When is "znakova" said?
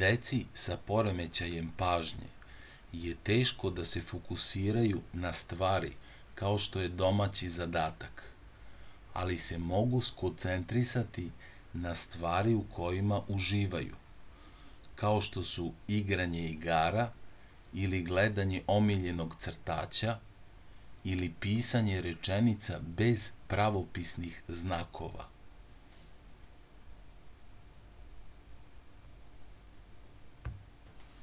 24.62-25.28